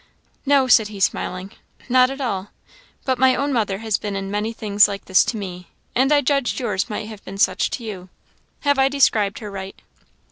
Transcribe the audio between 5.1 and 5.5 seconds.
to